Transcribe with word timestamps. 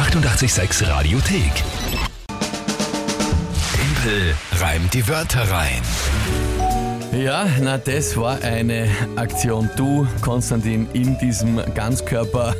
886 0.00 0.88
Radiothek. 0.88 1.52
Tempel 3.74 4.34
reimt 4.58 4.94
die 4.94 5.06
Wörter 5.06 5.42
rein. 5.50 5.82
Ja, 7.12 7.46
na 7.60 7.76
das 7.76 8.16
war 8.16 8.40
eine 8.42 8.88
Aktion. 9.16 9.68
Du, 9.76 10.06
Konstantin, 10.22 10.88
in 10.94 11.18
diesem 11.18 11.60
Ganzkörper. 11.74 12.56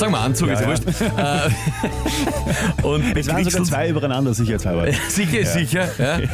Sag 0.00 0.10
mal 0.10 0.24
Anzug, 0.24 0.48
ist 0.50 0.60
ja 0.60 0.66
wurscht. 0.68 0.82
Äh, 1.20 2.86
und 2.86 3.16
Es 3.16 3.28
waren 3.28 3.44
sogar 3.44 3.64
zwei 3.64 3.88
übereinander, 3.88 4.32
sicherheitshalber. 4.34 4.86
Sicher, 5.08 5.44
sicher. 5.52 5.88
Ja. 5.98 6.18
Äh, 6.18 6.28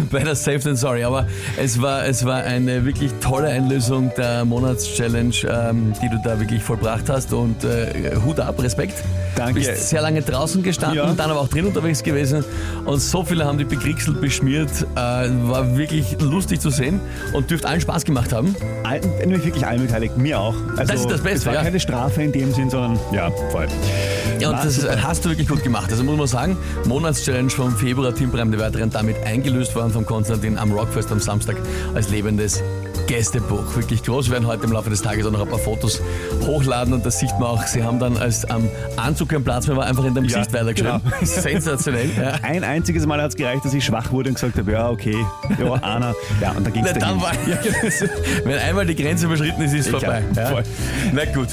Better 0.10 0.34
safe 0.34 0.60
than 0.60 0.76
sorry. 0.76 1.02
Aber 1.04 1.26
es 1.56 1.80
war, 1.80 2.04
es 2.06 2.24
war 2.24 2.42
eine 2.42 2.84
wirklich 2.84 3.10
tolle 3.20 3.48
Einlösung 3.48 4.12
der 4.16 4.44
Monatschallenge, 4.44 5.34
ähm, 5.48 5.92
die 6.02 6.08
du 6.08 6.20
da 6.22 6.38
wirklich 6.38 6.62
vollbracht 6.62 7.08
hast. 7.08 7.32
Und 7.32 7.64
äh, 7.64 8.12
Hut 8.24 8.40
ab, 8.40 8.62
Respekt. 8.62 8.94
Danke. 9.36 9.54
Bist 9.60 9.88
sehr 9.88 10.02
lange 10.02 10.22
draußen 10.22 10.62
gestanden, 10.62 10.98
Ja. 10.98 11.12
dann 11.12 11.30
aber 11.30 11.40
auch 11.40 11.48
drin 11.48 11.66
unterwegs 11.66 12.02
gewesen. 12.02 12.44
Und 12.84 13.00
so 13.00 13.24
viele 13.24 13.44
haben 13.44 13.58
dich 13.58 13.68
bekriegselt, 13.68 14.20
beschmiert. 14.20 14.70
Äh, 14.94 14.96
war 14.96 15.76
wirklich 15.76 16.16
lustig 16.20 16.60
zu 16.60 16.70
sehen 16.70 17.00
und 17.32 17.50
dürfte 17.50 17.68
allen 17.68 17.80
Spaß 17.80 18.04
gemacht 18.04 18.32
haben. 18.32 18.54
All- 18.84 19.00
Nämlich 19.20 19.44
wirklich 19.44 19.66
allen 19.66 19.82
beteiligt, 19.86 20.16
mir 20.16 20.38
auch. 20.38 20.54
Also, 20.76 20.92
Das 20.92 21.00
ist 21.00 21.10
das 21.10 21.20
Beste, 21.20 21.38
Es 21.38 21.46
war 21.46 21.54
ja. 21.54 21.62
keine 21.62 21.80
Strafe 21.80 22.22
in 22.22 22.32
dem 22.32 22.52
Sinn, 22.52 22.70
sondern 22.70 22.98
ja, 23.12 23.30
voll. 23.50 23.66
Ja, 24.40 24.50
und 24.50 24.56
War 24.56 24.64
das 24.64 24.76
super. 24.76 25.02
hast 25.02 25.24
du 25.24 25.30
wirklich 25.30 25.48
gut 25.48 25.62
gemacht. 25.64 25.90
Also 25.90 26.04
muss 26.04 26.16
man 26.16 26.26
sagen, 26.26 26.56
Monatschallenge 26.86 27.50
vom 27.50 27.74
Februar, 27.76 28.14
Team 28.14 28.30
der 28.32 28.58
Weiteren 28.60 28.90
damit 28.90 29.16
eingelöst 29.24 29.74
worden 29.74 29.90
von 29.92 30.06
Konstantin 30.06 30.56
am 30.58 30.72
Rockfest 30.72 31.10
am 31.10 31.18
Samstag 31.18 31.56
als 31.94 32.08
lebendes 32.10 32.62
Gästebuch. 33.08 33.74
Wirklich 33.74 34.02
groß. 34.02 34.26
Wir 34.26 34.34
werden 34.34 34.46
heute 34.46 34.64
im 34.64 34.72
Laufe 34.72 34.90
des 34.90 35.00
Tages 35.02 35.26
auch 35.26 35.30
noch 35.32 35.40
ein 35.40 35.48
paar 35.48 35.58
Fotos 35.58 36.00
hochladen 36.46 36.92
und 36.92 37.04
das 37.06 37.18
sieht 37.18 37.30
man 37.40 37.44
auch. 37.48 37.62
Sie 37.66 37.82
haben 37.82 37.98
dann 37.98 38.16
als 38.18 38.44
am 38.44 38.68
Anzug 38.96 39.30
keinen 39.30 39.42
Platz 39.44 39.66
mehr, 39.66 39.76
war 39.76 39.86
einfach 39.86 40.04
in 40.04 40.14
deinem 40.14 40.26
Ja, 40.26 40.38
Gesicht 40.38 40.52
weitergeschrieben. 40.54 41.00
genau. 41.02 41.16
Sensationell. 41.24 42.10
Ja. 42.16 42.32
Ein 42.42 42.62
einziges 42.64 43.06
Mal 43.06 43.20
hat 43.22 43.30
es 43.30 43.36
gereicht, 43.36 43.64
dass 43.64 43.72
ich 43.74 43.84
schwach 43.84 44.12
wurde 44.12 44.28
und 44.28 44.34
gesagt 44.34 44.58
habe, 44.58 44.70
ja, 44.70 44.88
okay, 44.90 45.16
ja, 45.58 45.72
Anna. 45.82 46.14
Ja, 46.40 46.52
und 46.52 46.64
da 46.66 46.70
ging 46.70 46.84
es 46.84 46.92
dann 46.98 47.20
war, 47.20 47.32
wenn 48.44 48.58
einmal 48.58 48.86
die 48.86 48.94
Grenze 48.94 49.24
überschritten 49.26 49.62
ist, 49.62 49.72
ist 49.72 49.86
es 49.86 49.92
Ja, 49.92 49.98
vorbei. 49.98 50.22
Ja. 50.36 50.46
voll. 50.46 50.62
Na 51.12 51.24
gut. 51.24 51.48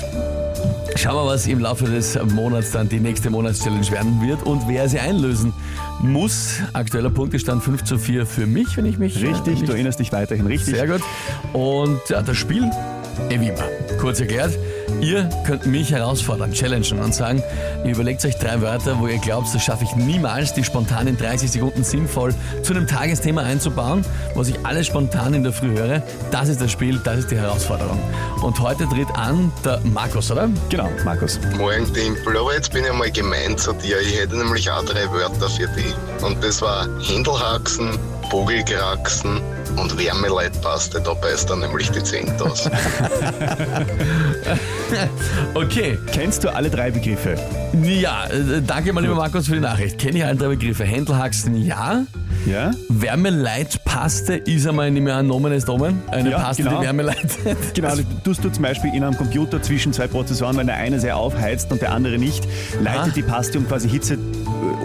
Schauen 0.95 1.15
wir, 1.15 1.25
was 1.25 1.45
im 1.45 1.59
Laufe 1.59 1.85
des 1.85 2.17
Monats 2.33 2.71
dann 2.71 2.87
die 2.87 2.99
nächste 2.99 3.29
Monatschallenge 3.29 3.91
werden 3.91 4.21
wird 4.21 4.43
und 4.43 4.67
wer 4.67 4.87
sie 4.87 4.99
einlösen 4.99 5.53
muss. 6.01 6.59
Aktueller 6.73 7.09
Punktestand 7.09 7.63
5 7.63 7.83
zu 7.83 7.97
4 7.97 8.25
für 8.25 8.47
mich, 8.47 8.77
wenn 8.77 8.85
ich 8.85 8.97
mich 8.97 9.21
äh, 9.21 9.27
Richtig, 9.27 9.59
nicht 9.59 9.67
du 9.67 9.73
erinnerst 9.73 9.99
dich 9.99 10.11
weiterhin 10.11 10.47
richtig. 10.47 10.75
Sehr 10.75 10.87
gut. 10.87 11.01
Und 11.53 11.99
ja, 12.09 12.21
das 12.21 12.37
Spiel, 12.37 12.69
wie 13.29 13.47
immer, 13.47 13.67
kurz 13.99 14.19
erklärt. 14.19 14.57
Ihr 15.01 15.29
könnt 15.45 15.65
mich 15.65 15.91
herausfordern, 15.91 16.51
challengen 16.53 16.99
und 16.99 17.13
sagen, 17.13 17.43
ihr 17.83 17.91
überlegt 17.91 18.23
euch 18.25 18.37
drei 18.37 18.61
Wörter, 18.61 18.99
wo 18.99 19.07
ihr 19.07 19.17
glaubt, 19.17 19.53
das 19.53 19.63
schaffe 19.63 19.83
ich 19.83 19.95
niemals, 19.95 20.53
die 20.53 20.63
spontan 20.63 21.07
in 21.07 21.17
30 21.17 21.51
Sekunden 21.51 21.83
sinnvoll 21.83 22.33
zu 22.63 22.73
einem 22.73 22.87
Tagesthema 22.87 23.41
einzubauen, 23.41 24.05
was 24.35 24.47
ich 24.47 24.55
alles 24.63 24.87
spontan 24.87 25.33
in 25.33 25.43
der 25.43 25.53
Früh 25.53 25.77
höre. 25.77 26.01
Das 26.31 26.49
ist 26.49 26.61
das 26.61 26.71
Spiel, 26.71 26.99
das 27.03 27.19
ist 27.19 27.31
die 27.31 27.37
Herausforderung. 27.37 27.99
Und 28.41 28.59
heute 28.59 28.87
tritt 28.87 29.09
an 29.15 29.51
der 29.63 29.81
Markus, 29.83 30.31
oder? 30.31 30.49
Genau, 30.69 30.89
Markus. 31.03 31.39
Morgen 31.57 31.91
Tempel, 31.93 32.37
aber 32.37 32.53
jetzt 32.53 32.71
bin 32.71 32.85
ich 32.85 32.93
mal 32.93 33.11
gemein 33.11 33.57
zu 33.57 33.73
dir. 33.73 33.99
Ich 33.99 34.19
hätte 34.19 34.37
nämlich 34.37 34.69
auch 34.69 34.83
drei 34.85 35.11
Wörter 35.11 35.49
für 35.49 35.67
dich. 35.67 35.93
Und 36.21 36.41
das 36.43 36.61
war 36.61 36.87
Händelhaxen, 37.01 37.97
Vogelkraxen 38.29 39.41
und 39.77 39.97
Wärmeleitpaste. 39.97 41.01
Da 41.01 41.13
beißt 41.13 41.49
dann 41.49 41.59
nämlich 41.59 41.89
die 41.91 42.03
Zehnt 42.03 42.41
aus. 42.41 42.69
Okay, 45.53 45.97
Kennst 46.11 46.43
du 46.43 46.53
alle 46.53 46.69
drei 46.69 46.91
Begriffe? 46.91 47.35
ja, 47.81 48.27
äh, 48.27 48.61
danke 48.61 48.93
mal 48.93 49.01
lieber 49.01 49.15
Markus 49.15 49.47
für 49.47 49.55
die 49.55 49.59
Nachricht. 49.59 49.97
Kenne 49.97 50.19
ich 50.19 50.23
alle 50.25 50.35
drei 50.35 50.49
Begriffe. 50.49 50.83
Händelhaxen, 50.83 51.65
ja. 51.65 52.03
Ja? 52.45 52.71
Wärmeleitpaste 52.89 54.35
ist 54.35 54.67
einmal 54.67 54.91
nicht 54.91 55.03
mehr 55.03 55.17
ein 55.17 55.27
Nomen 55.27 55.51
ist 55.53 55.67
Omen. 55.69 56.01
Eine 56.11 56.31
Ja, 56.31 56.39
Paste, 56.39 56.63
genau. 56.63 56.77
die 56.79 56.85
Wärme 56.85 57.03
leitet. 57.03 57.31
Genau, 57.73 57.89
das 57.89 58.03
tust 58.23 58.43
du 58.43 58.49
zum 58.49 58.63
Beispiel 58.63 58.93
in 58.93 59.03
einem 59.03 59.17
Computer 59.17 59.61
zwischen 59.61 59.93
zwei 59.93 60.07
Prozessoren, 60.07 60.57
wenn 60.57 60.67
der 60.67 60.75
eine 60.77 60.99
sehr 60.99 61.17
aufheizt 61.17 61.71
und 61.71 61.81
der 61.81 61.91
andere 61.91 62.17
nicht, 62.17 62.47
leitet 62.81 63.01
Ah. 63.01 63.11
die 63.15 63.21
Paste, 63.23 63.57
um 63.57 63.67
quasi 63.67 63.89
Hitze, 63.89 64.17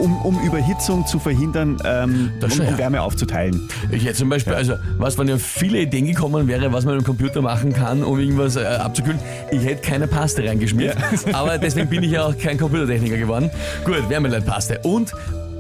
um, 0.01 0.17
um 0.23 0.39
Überhitzung 0.41 1.07
zu 1.07 1.19
verhindern, 1.19 1.77
ähm, 1.85 2.31
um, 2.43 2.51
schon, 2.51 2.67
um 2.67 2.73
ja. 2.73 2.79
Wärme 2.79 3.03
aufzuteilen. 3.03 3.69
Ich 3.91 4.05
hätte 4.05 4.15
zum 4.17 4.29
Beispiel, 4.29 4.55
also, 4.55 4.75
was, 4.99 5.19
wenn 5.19 5.29
ja 5.29 5.37
viele 5.39 5.81
Ideen 5.81 6.07
gekommen 6.07 6.49
wäre, 6.49 6.73
was 6.73 6.85
man 6.85 6.97
im 6.99 7.05
Computer 7.05 7.43
machen 7.43 7.73
kann, 7.73 8.03
um 8.03 8.19
irgendwas 8.19 8.57
äh, 8.57 8.65
abzukühlen. 8.65 9.19
Ich 9.51 9.65
hätte 9.65 9.83
keine 9.83 10.07
Paste 10.07 10.43
reingeschmiert. 10.45 10.97
Aber 11.33 11.59
deswegen 11.59 11.89
bin 11.89 12.03
ich 12.03 12.13
ja 12.13 12.25
auch 12.25 12.37
kein 12.39 12.59
Computertechniker 12.59 13.17
geworden. 13.19 13.51
Gut, 13.85 14.09
Wärmeleitpaste. 14.09 14.81
Und 14.83 15.13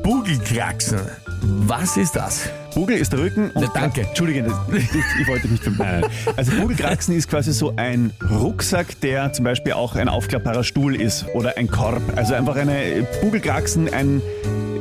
Bugelkraxen. 0.02 1.00
Was 1.42 1.96
ist 1.96 2.16
das? 2.16 2.48
Bugel 2.74 2.96
ist 2.96 3.12
der 3.12 3.20
Rücken 3.20 3.50
und 3.50 3.62
Ja, 3.62 3.70
danke. 3.72 4.02
Entschuldige, 4.02 4.42
das, 4.44 4.52
ich, 4.72 5.20
ich 5.20 5.28
wollte 5.28 5.48
nicht 5.48 5.64
zum 5.64 5.76
Nein, 5.76 6.00
nein. 6.02 6.10
Also 6.36 6.52
Bugelkraxen 6.52 7.16
ist 7.16 7.28
quasi 7.28 7.52
so 7.52 7.72
ein 7.76 8.12
Rucksack, 8.30 9.00
der 9.00 9.32
zum 9.32 9.44
Beispiel 9.44 9.72
auch 9.72 9.96
ein 9.96 10.08
aufklappbarer 10.08 10.64
Stuhl 10.64 10.94
ist 10.94 11.26
oder 11.34 11.56
ein 11.56 11.68
Korb. 11.68 12.02
Also 12.16 12.34
einfach 12.34 12.56
eine 12.56 13.06
Bugelkraxen, 13.22 13.92
ein 13.92 14.22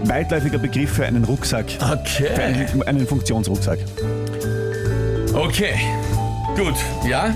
weitläufiger 0.04 0.58
Begriff 0.60 0.92
für 0.94 1.06
einen 1.06 1.24
Rucksack. 1.24 1.70
Für 1.72 1.94
Okay. 1.94 2.28
einen, 2.42 2.84
einen 2.84 3.08
Funktionsrucksack. 3.08 3.80
Okay. 5.34 5.74
Gut. 6.56 6.76
Ja? 7.08 7.34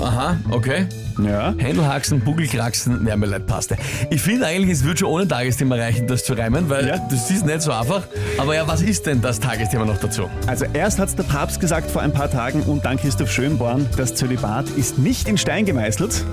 Aha, 0.00 0.36
okay. 0.50 0.86
Ja. 1.18 1.54
Händelhaxen, 1.58 2.20
Bugelkraxen, 2.20 3.04
Wärmeleitpaste. 3.04 3.76
Ich 4.10 4.22
finde 4.22 4.46
eigentlich, 4.46 4.70
es 4.70 4.84
würde 4.84 4.98
schon 5.00 5.08
ohne 5.08 5.26
Tagesthema 5.28 5.74
reichen, 5.76 6.06
das 6.06 6.24
zu 6.24 6.32
reimen, 6.34 6.68
weil 6.70 6.86
Ja. 6.86 6.98
das 7.10 7.30
ist 7.30 7.44
nicht 7.44 7.62
so 7.62 7.72
einfach. 7.72 8.02
Aber 8.38 8.54
ja, 8.54 8.66
was 8.66 8.80
ist 8.82 9.06
denn 9.06 9.20
das 9.20 9.40
Tagesthema 9.40 9.84
noch 9.84 9.98
dazu? 9.98 10.30
Also 10.46 10.64
erst 10.72 10.98
hat 10.98 11.16
der 11.18 11.24
Papst 11.24 11.60
gesagt 11.60 11.90
vor 11.90 12.02
ein 12.02 12.12
paar 12.12 12.30
Tagen 12.30 12.62
und 12.62 12.84
dann 12.84 12.96
Christoph 12.96 13.30
Schönborn, 13.32 13.86
das 13.96 14.14
Zölibat 14.14 14.68
ist 14.70 14.98
nicht 14.98 15.28
in 15.28 15.36
Stein 15.38 15.64
gemeißelt. 15.66 16.24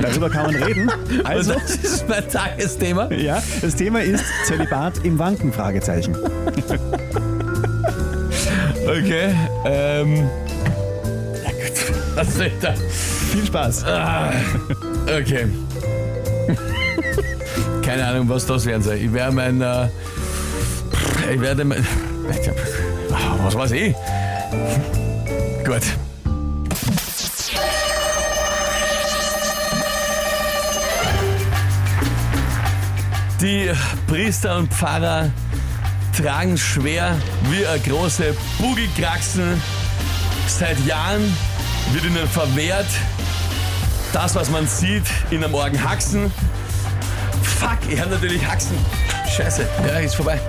Darüber 0.00 0.30
kann 0.30 0.52
man 0.52 0.62
reden. 0.62 0.90
Also, 1.24 1.52
Und 1.54 1.62
das 1.62 1.76
ist 1.76 2.08
mein 2.08 2.26
Tagesthema. 2.28 3.12
ja, 3.12 3.42
das 3.60 3.74
Thema 3.76 4.00
ist 4.00 4.24
Zölibat 4.46 5.04
im 5.04 5.18
Wanken, 5.18 5.52
Fragezeichen. 5.52 6.16
Okay. 8.86 9.34
Ähm. 9.64 10.28
Was 12.20 12.28
ist 12.36 12.52
da? 12.60 12.74
Viel 13.32 13.46
Spaß. 13.46 13.84
Okay. 15.06 15.48
Keine 17.82 18.06
Ahnung, 18.06 18.28
was 18.28 18.44
das 18.44 18.66
werden 18.66 18.82
soll. 18.82 18.96
Ich 18.96 19.10
werde 19.10 19.32
mein. 19.32 19.62
Äh, 19.62 19.88
ich 21.32 21.40
werde 21.40 21.64
mein. 21.64 21.86
Was 23.42 23.54
weiß 23.54 23.70
ich? 23.70 23.94
Gut. 25.64 25.80
Die 33.40 33.70
Priester 34.06 34.58
und 34.58 34.70
Pfarrer 34.74 35.30
tragen 36.14 36.58
schwer 36.58 37.16
wie 37.48 37.66
eine 37.66 37.80
große 37.80 38.36
Bugelkraxen. 38.58 39.62
Seit 40.46 40.78
Jahren 40.84 41.22
wird 41.94 42.04
ihnen 42.04 42.28
verwehrt, 42.28 42.86
das, 44.12 44.34
was 44.34 44.50
man 44.50 44.66
sieht, 44.66 45.04
in 45.30 45.42
einem 45.42 45.52
Morgen 45.52 45.82
Haxen. 45.82 46.32
Fuck, 47.42 47.78
ich 47.90 48.00
habe 48.00 48.10
natürlich 48.10 48.46
Haxen. 48.46 48.76
Scheiße, 49.36 49.66
ja, 49.86 49.98
ist 49.98 50.14
vorbei. 50.14 50.40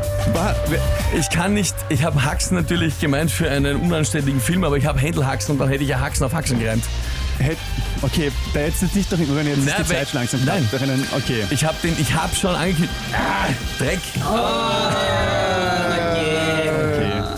Ich 1.17 1.29
kann 1.29 1.53
nicht, 1.53 1.75
ich 1.89 2.03
habe 2.03 2.23
Haxen 2.23 2.55
natürlich 2.57 2.99
gemeint 2.99 3.31
für 3.31 3.49
einen 3.49 3.77
unanständigen 3.77 4.41
Film, 4.41 4.63
aber 4.63 4.77
ich 4.77 4.85
habe 4.85 4.99
Händelhaxen 4.99 5.53
und 5.53 5.59
dann 5.59 5.69
hätte 5.69 5.83
ich 5.83 5.89
ja 5.89 5.99
Haxen 5.99 6.25
auf 6.25 6.33
Haxen 6.33 6.59
gereimt. 6.59 6.83
hätt, 7.37 7.57
okay, 8.01 8.31
da 8.53 8.59
hättest 8.61 8.81
du 8.81 8.85
jetzt 8.87 8.95
nicht 8.95 9.11
doch 9.11 9.17
wenn 9.19 9.47
jetzt 9.47 9.65
Nein, 9.65 9.81
ist 9.81 9.89
die 9.89 9.93
Zeit 9.93 10.13
langsam 10.13 10.45
nein. 10.45 10.67
Einen, 10.81 11.07
okay. 11.15 11.45
Ich 11.49 11.65
habe 11.65 11.75
den, 11.83 11.95
ich 11.99 12.13
habe 12.13 12.35
schon 12.35 12.55
angekündigt. 12.55 12.93
Ah, 13.13 13.47
Dreck. 13.79 13.99
okay. 14.17 15.40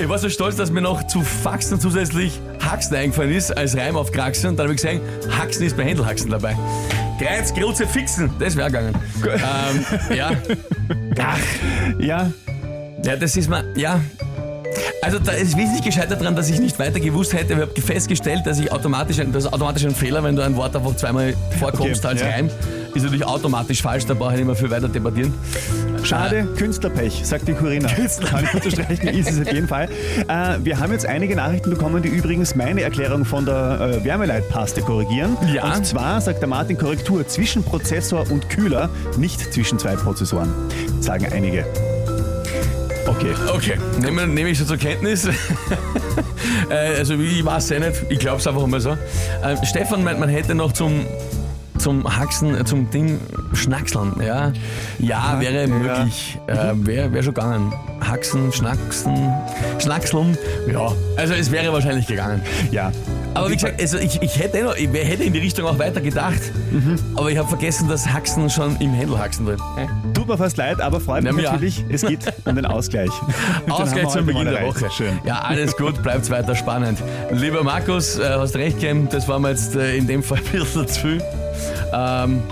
Ich 0.04 0.10
war 0.10 0.18
so 0.18 0.28
stolz, 0.30 0.58
dass 0.58 0.70
mir 0.70 0.82
noch 0.82 1.08
zu 1.08 1.22
Faxen 1.22 1.80
zusätzlich 1.80 2.38
Haxen 2.60 2.96
eingefallen 2.98 3.32
ist, 3.32 3.56
als 3.56 3.78
Reim 3.78 3.96
auf 3.96 4.12
Kraxen. 4.12 4.50
Und 4.50 4.58
dann 4.60 4.66
habe 4.66 4.76
ich 4.76 4.82
gesehen, 4.82 5.00
Haxen 5.40 5.66
ist 5.66 5.78
bei 5.78 5.86
Händelhaxen 5.86 6.30
dabei. 6.30 6.58
Kreuz, 7.20 7.54
Grutze, 7.54 7.88
Fixen, 7.88 8.30
das 8.38 8.58
wäre 8.58 8.68
gegangen. 8.70 8.94
ähm, 9.26 10.16
ja. 10.16 10.32
Ach, 11.20 11.38
Ja, 12.00 12.30
ja, 13.04 13.16
das 13.16 13.38
ist 13.38 13.50
mal, 13.50 13.64
ja. 13.78 14.02
Also 15.02 15.20
da 15.20 15.32
ist 15.34 15.56
wesentlich 15.56 15.84
gescheitert 15.84 16.20
daran, 16.20 16.36
dass 16.36 16.50
ich 16.50 16.60
nicht 16.60 16.78
weiter 16.80 17.00
gewusst 17.00 17.32
hätte. 17.34 17.54
Ich 17.54 17.60
habe 17.60 17.82
festgestellt, 17.82 18.42
dass 18.46 18.60
ich 18.60 18.72
automatisch, 18.72 19.20
ein- 19.20 19.32
das 19.32 19.46
ist 19.46 19.54
automatisch 19.54 19.86
ein 19.86 19.96
Fehler, 19.96 20.22
wenn 20.24 20.36
du 20.36 20.42
ein 20.42 20.56
Wort 20.58 20.76
einfach 20.76 20.96
zweimal 20.98 21.34
vorkommst 21.60 22.04
Okay, 22.04 22.08
als 22.14 22.22
ja. 22.22 22.28
Reim. 22.30 22.50
ist 22.94 23.04
natürlich 23.04 23.26
automatisch 23.26 23.82
falsch, 23.82 24.06
da 24.06 24.14
brauche 24.16 24.32
ich 24.32 24.38
nicht 24.40 24.48
mehr 24.48 24.56
viel 24.56 24.70
weiter 24.70 24.90
debattieren. 24.90 25.34
Schade, 26.04 26.48
Künstlerpech, 26.58 27.22
sagt 27.24 27.48
die 27.48 27.54
Corinna. 27.54 27.90
Kann 27.90 28.44
ich 28.44 28.54
unterstreichen, 28.54 29.08
ist 29.08 29.32
es 29.32 29.42
auf 29.42 29.52
jeden 29.52 29.68
Fall. 29.68 29.88
Äh, 30.28 30.58
wir 30.64 30.80
haben 30.80 30.92
jetzt 30.92 31.06
einige 31.06 31.36
Nachrichten 31.36 31.70
bekommen, 31.70 32.02
die 32.04 32.10
übrigens 32.10 32.56
meine 32.56 32.82
Erklärung 32.82 33.24
von 33.24 33.46
der 33.46 33.80
äh, 33.80 34.04
Wärmeleitpaste 34.04 34.82
korrigieren. 34.82 35.38
Ja. 35.54 35.74
Und 35.76 35.86
zwar 35.86 36.20
sagt 36.20 36.42
der 36.42 36.50
Martin 36.50 36.78
Korrektur 36.78 37.26
zwischen 37.28 37.64
Prozessor 37.64 38.30
und 38.30 38.50
Kühler, 38.50 38.90
nicht 39.18 39.54
zwischen 39.54 39.80
zwei 39.80 39.96
Prozessoren, 39.96 40.50
sagen 41.00 41.28
einige. 41.32 41.66
Okay. 43.08 43.34
Okay, 43.54 43.78
nehme 44.02 44.28
nehm 44.28 44.48
ich 44.48 44.60
so 44.60 44.66
zur 44.66 44.78
Kenntnis. 44.78 45.26
äh, 46.70 46.98
also 46.98 47.16
ich 47.16 47.46
weiß 47.46 47.64
es 47.64 47.72
eh 47.72 47.80
nicht, 47.80 48.06
ich 48.10 48.20
glaube 48.20 48.38
es 48.38 48.48
einfach 48.48 48.66
mal 48.68 48.82
so. 48.82 48.92
Äh, 48.92 49.66
Stefan 49.66 50.04
meint, 50.04 50.20
man 50.20 50.30
hätte 50.30 50.56
noch 50.56 50.74
zum, 50.74 51.06
zum 51.84 52.06
Haxen, 52.18 52.56
äh, 52.56 52.64
zum 52.64 52.90
Ding 52.92 53.20
Schnackseln. 53.52 54.14
Ja, 54.26 54.54
ja 55.00 55.38
wäre 55.42 55.68
möglich, 55.68 56.40
äh, 56.48 56.72
wäre 56.76 57.12
wär 57.12 57.22
schon 57.24 57.34
gegangen. 57.34 57.74
Haxen, 58.00 58.54
Schnacksen, 58.54 59.34
Schnackseln, 59.80 60.38
ja, 60.72 60.94
also 61.18 61.34
es 61.34 61.52
wäre 61.52 61.74
wahrscheinlich 61.74 62.08
gegangen. 62.08 62.42
Ja. 62.72 62.92
Aber 63.34 63.50
wie 63.50 63.56
gesagt, 63.56 63.82
also 63.82 63.98
ich, 63.98 64.22
ich, 64.22 64.40
hätte, 64.40 64.60
eh 64.60 64.64
noch, 64.64 64.76
ich 64.76 64.88
hätte 64.94 65.24
in 65.24 65.34
die 65.34 65.40
Richtung 65.40 65.66
auch 65.66 65.78
weiter 65.80 66.00
gedacht, 66.00 66.40
aber 67.16 67.32
ich 67.32 67.38
habe 67.38 67.50
vergessen, 67.50 67.90
dass 67.90 68.08
Haxen 68.08 68.50
schon 68.50 68.78
im 68.80 68.94
Händel 68.94 69.18
haxen 69.18 69.46
drin. 69.46 69.58
Tut 70.14 70.28
mir 70.28 70.38
fast 70.38 70.56
leid, 70.56 70.80
aber 70.80 71.02
freut 71.02 71.24
mich 71.24 71.32
Ja, 71.32 71.38
mir 71.38 71.48
auch. 71.50 71.54
natürlich. 71.54 71.84
Es 71.90 72.06
geht 72.06 72.20
um 72.46 72.56
den 72.56 72.66
Ausgleich. 72.66 73.10
Den 73.66 73.74
haben 73.74 73.84
Ausgleich 73.84 74.08
zum 74.10 74.26
Beginn 74.26 74.46
mal 74.46 74.52
der 74.52 74.62
erreicht. 74.62 74.82
Woche. 74.82 74.92
Schön. 74.92 75.20
Ja, 75.26 75.40
alles 75.40 75.76
gut, 75.76 76.02
bleibt 76.02 76.30
weiter 76.30 76.56
spannend. 76.56 77.00
Lieber 77.32 77.64
Markus, 77.64 78.20
äh, 78.20 78.24
hast 78.38 78.56
recht 78.56 78.80
gegeben, 78.80 79.10
das 79.12 79.28
war 79.28 79.40
mir 79.40 79.50
jetzt 79.50 79.76
äh, 79.76 79.98
in 79.98 80.08
dem 80.08 80.22
Fall 80.24 80.38
ein 80.38 80.60
bisschen 80.60 80.88
zu 80.88 81.00
viel. 81.02 81.22
Ähm, 81.94 82.44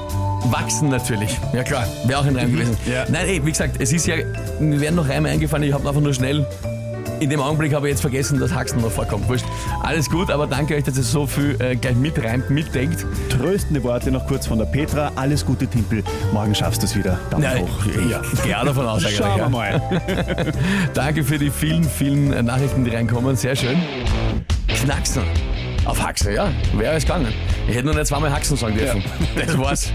wachsen 0.45 0.89
natürlich. 0.89 1.37
Ja 1.53 1.63
klar, 1.63 1.85
wäre 2.05 2.19
auch 2.19 2.25
ein 2.25 2.35
Reim 2.35 2.51
gewesen. 2.51 2.77
Ja. 2.85 3.05
Nein, 3.09 3.27
ey, 3.27 3.45
wie 3.45 3.51
gesagt, 3.51 3.75
es 3.79 3.93
ist 3.93 4.07
ja, 4.07 4.15
mir 4.59 4.79
werden 4.81 4.95
noch 4.95 5.07
Reime 5.07 5.29
eingefallen, 5.29 5.67
ich 5.67 5.73
habe 5.73 5.87
einfach 5.87 6.01
nur 6.01 6.13
schnell. 6.13 6.45
In 7.21 7.29
dem 7.29 7.39
Augenblick 7.39 7.71
habe 7.75 7.87
ich 7.87 7.91
jetzt 7.91 8.01
vergessen, 8.01 8.39
dass 8.39 8.51
Haxen 8.51 8.81
noch 8.81 8.89
vorkommt. 8.89 9.29
Wurscht. 9.29 9.45
Alles 9.83 10.09
gut, 10.09 10.31
aber 10.31 10.47
danke 10.47 10.75
euch, 10.75 10.83
dass 10.83 10.97
ihr 10.97 11.03
so 11.03 11.27
viel 11.27 11.55
äh, 11.61 11.75
gleich 11.75 11.95
mitreimt, 11.95 12.49
mitdenkt. 12.49 13.05
Tröstende 13.29 13.83
Worte 13.83 14.09
noch 14.09 14.25
kurz 14.25 14.47
von 14.47 14.57
der 14.57 14.65
Petra. 14.65 15.11
Alles 15.15 15.45
Gute, 15.45 15.67
Timpel. 15.67 16.03
Morgen 16.33 16.55
schaffst 16.55 16.81
du 16.81 16.87
es 16.87 16.95
wieder. 16.95 17.19
Daumen 17.29 17.59
hoch. 17.59 17.69
ja, 18.09 18.23
gehe 18.43 18.59
auch 18.59 18.65
davon 18.65 18.87
aus. 18.87 19.03
Schauen 19.03 19.39
wir 19.39 19.49
mal. 19.49 19.79
Danke 20.95 21.23
für 21.23 21.37
die 21.37 21.51
vielen, 21.51 21.83
vielen 21.83 22.33
äh, 22.33 22.41
Nachrichten, 22.41 22.83
die 22.83 22.89
reinkommen. 22.89 23.35
Sehr 23.35 23.55
schön. 23.55 23.77
Knacksen. 24.67 25.21
Auf 25.85 26.01
Haxen, 26.01 26.33
ja. 26.33 26.49
Wäre 26.73 26.95
es 26.95 27.03
gegangen. 27.03 27.31
Ich 27.67 27.75
hätte 27.75 27.85
nur 27.85 27.95
nicht 27.95 28.07
zweimal 28.07 28.31
Haxen 28.31 28.57
sagen 28.57 28.75
dürfen. 28.75 29.03
Das 29.35 29.57
war's. 29.57 29.91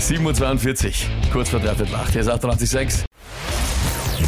7.42 0.00 0.86
Uhr. 0.86 0.92
Kurz 1.32 1.48
vor 1.50 1.60
dreiviertel 1.60 1.94
acht. 1.94 2.12
Hier 2.12 2.20
ist 2.20 2.28
886. 2.28 3.04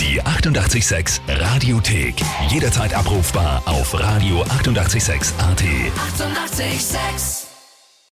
Die 0.00 0.22
886 0.22 1.20
Radiothek. 1.28 2.14
Jederzeit 2.48 2.94
abrufbar 2.94 3.62
auf 3.66 3.94
radio886.at. 3.94 4.58
886! 4.58 5.34
886 5.38 7.47